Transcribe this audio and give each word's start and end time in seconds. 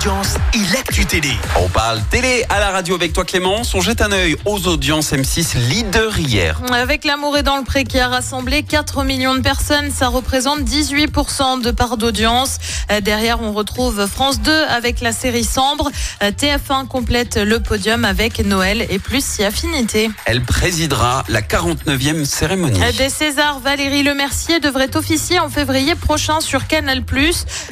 audience 0.00 0.36
et 0.54 0.72
l'actu 0.72 1.04
télé. 1.04 1.28
On 1.60 1.68
parle 1.68 2.00
télé 2.08 2.46
à 2.48 2.58
la 2.58 2.70
radio 2.70 2.94
avec 2.94 3.12
toi 3.12 3.26
Clémence. 3.26 3.74
On 3.74 3.82
jette 3.82 4.00
un 4.00 4.12
œil 4.12 4.34
aux 4.46 4.66
audiences 4.66 5.12
M6 5.12 5.58
leader 5.68 6.18
hier. 6.18 6.58
Avec 6.72 7.04
l'amour 7.04 7.36
et 7.36 7.42
dans 7.42 7.58
le 7.58 7.64
pré 7.64 7.84
qui 7.84 7.98
a 7.98 8.08
rassemblé 8.08 8.62
4 8.62 9.04
millions 9.04 9.34
de 9.34 9.40
personnes, 9.40 9.90
ça 9.90 10.08
représente 10.08 10.60
18% 10.60 11.60
de 11.60 11.70
part 11.70 11.98
d'audience. 11.98 12.56
Euh, 12.90 13.02
Derrière, 13.02 13.42
on 13.42 13.52
retrouve 13.52 14.06
France 14.06 14.40
2 14.40 14.50
avec 14.70 15.02
la 15.02 15.12
série 15.12 15.44
Sambre. 15.44 15.90
Euh, 16.22 16.30
TF1 16.30 16.86
complète 16.86 17.36
le 17.36 17.60
podium 17.60 18.06
avec 18.06 18.42
Noël 18.42 18.86
et 18.88 18.98
plus 18.98 19.22
si 19.22 19.44
affinité. 19.44 20.10
Elle 20.24 20.40
présidera 20.40 21.24
la 21.28 21.42
49e 21.42 22.24
cérémonie. 22.24 22.82
Euh, 22.82 22.92
Des 22.92 23.10
Césars, 23.10 23.58
Valérie 23.60 24.02
Lemercier 24.02 24.60
devrait 24.60 24.96
officier 24.96 25.40
en 25.40 25.50
février 25.50 25.94
prochain 25.94 26.40
sur 26.40 26.66
Canal+. 26.68 27.02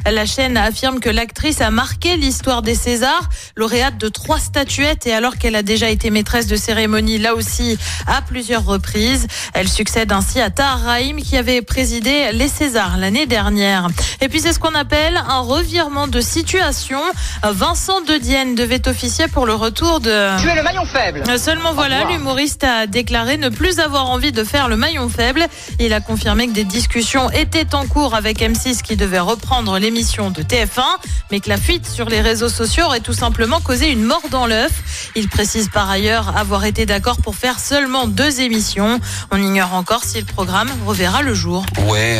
La 0.04 0.26
chaîne 0.26 0.58
affirme 0.58 1.00
que 1.00 1.08
l'actrice 1.08 1.62
a 1.62 1.70
marqué 1.70 2.17
l'histoire 2.18 2.62
des 2.62 2.74
Césars, 2.74 3.28
lauréate 3.56 3.98
de 3.98 4.08
trois 4.08 4.38
statuettes 4.38 5.06
et 5.06 5.12
alors 5.12 5.38
qu'elle 5.38 5.56
a 5.56 5.62
déjà 5.62 5.88
été 5.88 6.10
maîtresse 6.10 6.46
de 6.46 6.56
cérémonie 6.56 7.18
là 7.18 7.34
aussi 7.34 7.78
à 8.06 8.22
plusieurs 8.22 8.64
reprises. 8.64 9.26
Elle 9.54 9.68
succède 9.68 10.12
ainsi 10.12 10.40
à 10.40 10.50
Tahar 10.50 10.80
Rahim 10.80 11.16
qui 11.22 11.36
avait 11.36 11.62
présidé 11.62 12.30
les 12.32 12.48
Césars 12.48 12.96
l'année 12.98 13.26
dernière. 13.26 13.88
Et 14.20 14.28
puis 14.28 14.40
c'est 14.40 14.52
ce 14.52 14.58
qu'on 14.58 14.74
appelle 14.74 15.22
un 15.28 15.40
revirement 15.40 16.08
de 16.08 16.20
situation. 16.20 17.00
Vincent 17.42 18.00
De 18.02 18.16
Dienne 18.18 18.54
devait 18.54 18.88
officier 18.88 19.28
pour 19.28 19.46
le 19.46 19.54
retour 19.54 20.00
de... 20.00 20.40
Tu 20.40 20.48
es 20.48 20.54
le 20.54 20.62
maillon 20.62 20.84
faible. 20.84 21.22
Seulement 21.38 21.72
voilà, 21.72 22.04
l'humoriste 22.04 22.64
a 22.64 22.86
déclaré 22.86 23.36
ne 23.36 23.48
plus 23.48 23.78
avoir 23.78 24.10
envie 24.10 24.32
de 24.32 24.44
faire 24.44 24.68
le 24.68 24.76
maillon 24.76 25.08
faible. 25.08 25.46
Il 25.78 25.92
a 25.92 26.00
confirmé 26.00 26.48
que 26.48 26.52
des 26.52 26.64
discussions 26.64 27.30
étaient 27.30 27.74
en 27.74 27.86
cours 27.86 28.14
avec 28.14 28.40
M6 28.40 28.82
qui 28.82 28.96
devait 28.96 29.18
reprendre 29.18 29.78
l'émission 29.78 30.30
de 30.30 30.42
TF1, 30.42 30.82
mais 31.30 31.40
que 31.40 31.48
la 31.48 31.56
fuite 31.56 31.86
sur 31.86 32.07
les 32.08 32.20
réseaux 32.20 32.48
sociaux 32.48 32.84
aurait 32.84 33.00
tout 33.00 33.12
simplement 33.12 33.60
causé 33.60 33.90
une 33.90 34.04
mort 34.04 34.22
dans 34.30 34.46
l'œuf. 34.46 35.10
Il 35.16 35.28
précise 35.28 35.68
par 35.68 35.88
ailleurs 35.90 36.36
avoir 36.36 36.64
été 36.64 36.86
d'accord 36.86 37.18
pour 37.18 37.34
faire 37.36 37.58
seulement 37.58 38.06
deux 38.06 38.40
émissions. 38.40 39.00
On 39.30 39.38
ignore 39.40 39.74
encore 39.74 40.04
si 40.04 40.18
le 40.18 40.26
programme 40.26 40.68
reverra 40.86 41.22
le 41.22 41.34
jour. 41.34 41.64
Ouais, 41.88 42.18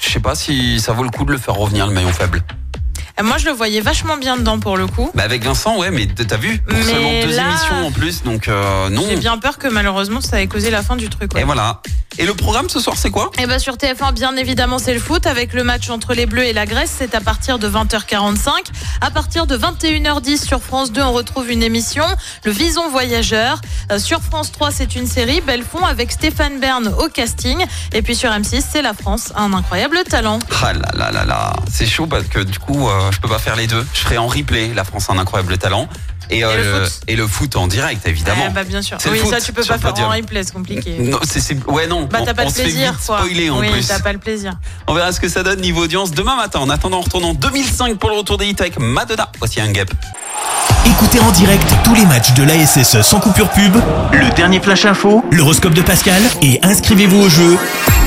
je 0.00 0.10
sais 0.10 0.20
pas 0.20 0.34
si 0.34 0.80
ça 0.80 0.92
vaut 0.92 1.04
le 1.04 1.10
coup 1.10 1.24
de 1.24 1.32
le 1.32 1.38
faire 1.38 1.54
revenir 1.54 1.86
le 1.86 1.92
maillon 1.92 2.12
faible. 2.12 2.42
Et 3.18 3.22
Moi, 3.22 3.36
je 3.36 3.44
le 3.44 3.52
voyais 3.52 3.80
vachement 3.82 4.16
bien 4.16 4.38
dedans 4.38 4.58
pour 4.58 4.76
le 4.78 4.86
coup. 4.86 5.10
Bah 5.14 5.22
avec 5.24 5.44
Vincent, 5.44 5.78
ouais, 5.78 5.90
mais 5.90 6.06
t'as 6.06 6.38
vu? 6.38 6.58
Pour 6.62 6.76
Mais 6.78 6.82
seulement 6.82 7.10
deux 7.26 7.36
là- 7.36 7.48
émissions 7.50 7.86
en 7.86 7.90
plus, 7.90 8.22
donc 8.22 8.48
euh, 8.48 8.88
non. 8.88 9.04
J'ai 9.06 9.16
bien 9.16 9.36
peur 9.36 9.58
que 9.58 9.68
malheureusement 9.68 10.22
ça 10.22 10.40
ait 10.40 10.46
causé 10.46 10.70
la 10.70 10.82
fin 10.82 10.96
du 10.96 11.10
truc. 11.10 11.34
ouais. 11.34 11.42
Et 11.42 11.44
voilà. 11.44 11.82
Et 12.18 12.26
le 12.26 12.34
programme 12.34 12.68
ce 12.68 12.78
soir, 12.78 12.96
c'est 12.96 13.10
quoi? 13.10 13.30
Et 13.38 13.46
ben 13.46 13.58
sur 13.58 13.76
TF1, 13.76 14.12
bien 14.12 14.36
évidemment, 14.36 14.78
c'est 14.78 14.92
le 14.92 15.00
foot 15.00 15.26
avec 15.26 15.54
le 15.54 15.64
match 15.64 15.88
entre 15.88 16.12
les 16.12 16.26
Bleus 16.26 16.44
et 16.44 16.52
la 16.52 16.66
Grèce. 16.66 16.94
C'est 16.98 17.14
à 17.14 17.20
partir 17.20 17.58
de 17.58 17.68
20h45. 17.68 18.50
À 19.00 19.10
partir 19.10 19.46
de 19.46 19.56
21h10 19.56 20.44
sur 20.44 20.62
France 20.62 20.92
2, 20.92 21.00
on 21.00 21.12
retrouve 21.12 21.50
une 21.50 21.62
émission, 21.62 22.04
Le 22.44 22.52
Vison 22.52 22.90
Voyageur. 22.90 23.60
Euh, 23.90 23.98
sur 23.98 24.20
France 24.20 24.52
3, 24.52 24.70
c'est 24.70 24.94
une 24.94 25.06
série, 25.06 25.40
Belfond, 25.40 25.84
avec 25.84 26.12
Stéphane 26.12 26.60
Bern 26.60 26.92
au 26.98 27.08
casting. 27.08 27.64
Et 27.92 28.02
puis 28.02 28.14
sur 28.14 28.30
M6, 28.30 28.62
c'est 28.70 28.82
La 28.82 28.92
France, 28.94 29.32
un 29.34 29.52
incroyable 29.54 29.98
talent. 30.04 30.38
Ah 30.62 30.72
là 30.74 30.90
là 30.94 31.10
là 31.10 31.24
là, 31.24 31.52
c'est 31.70 31.86
chaud 31.86 32.06
parce 32.06 32.24
que 32.24 32.40
du 32.40 32.58
coup, 32.58 32.88
euh, 32.88 33.10
je 33.10 33.20
peux 33.20 33.28
pas 33.28 33.38
faire 33.38 33.56
les 33.56 33.66
deux. 33.66 33.86
Je 33.94 34.00
ferai 34.00 34.18
en 34.18 34.26
replay 34.26 34.72
La 34.74 34.84
France 34.84 35.08
un 35.08 35.18
incroyable 35.18 35.56
talent 35.56 35.88
et, 36.30 36.44
euh, 36.44 36.52
Et 36.52 36.56
le 36.56 36.62
le- 36.62 36.84
foot. 36.84 37.00
et 37.08 37.16
le 37.16 37.26
foot 37.26 37.56
en 37.56 37.66
direct 37.66 38.06
évidemment. 38.06 38.50
Bah, 38.54 38.64
bien 38.64 38.82
sûr. 38.82 38.98
Oui, 39.10 39.18
foot 39.18 39.30
ça 39.30 39.40
tu 39.40 39.52
peux 39.52 39.64
pas 39.64 39.78
faire 39.78 39.94
en 40.06 40.08
replay, 40.10 40.42
c'est 40.44 40.52
compliqué. 40.52 40.96
Non, 40.98 41.18
c'est, 41.24 41.40
c'est- 41.40 41.64
ouais 41.66 41.86
non. 41.86 42.02
Bah 42.10 42.18
on- 42.22 42.24
t'as 42.24 42.34
pas 42.34 42.42
on 42.44 42.48
le 42.48 42.52
plaisir, 42.52 42.98
quoi. 43.06 43.18
spoiler 43.18 43.50
en 43.50 43.58
oui, 43.60 43.70
plus. 43.70 43.86
t'as 43.86 44.00
pas 44.00 44.12
le 44.12 44.18
plaisir. 44.18 44.52
On 44.86 44.94
verra 44.94 45.12
ce 45.12 45.20
que 45.20 45.28
ça 45.28 45.42
donne 45.42 45.60
niveau 45.60 45.84
audience 45.84 46.10
demain 46.12 46.36
matin. 46.36 46.60
En 46.60 46.70
attendant, 46.70 46.98
on 46.98 47.02
retourne 47.02 47.24
en 47.24 47.34
2005 47.34 47.98
pour 47.98 48.10
le 48.10 48.16
retour 48.16 48.38
des 48.38 48.46
hits 48.46 48.56
avec 48.60 48.78
Madonna. 48.78 49.28
Voici 49.38 49.60
un 49.60 49.70
gap. 49.70 49.90
Écoutez 50.86 51.20
en 51.20 51.30
direct 51.30 51.64
tous 51.84 51.94
les 51.94 52.06
matchs 52.06 52.32
de 52.34 52.42
l'ASSE 52.42 53.02
sans 53.02 53.20
coupure 53.20 53.48
pub, 53.50 53.76
le 54.12 54.30
dernier 54.34 54.60
flash 54.60 54.84
info, 54.84 55.24
l'horoscope 55.30 55.74
de 55.74 55.82
Pascal 55.82 56.20
et 56.42 56.58
inscrivez-vous 56.62 57.18
au 57.22 57.28
jeu 57.28 57.56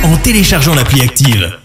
en 0.03 0.17
téléchargeant 0.17 0.75
l'appli 0.75 1.01
active. 1.01 1.57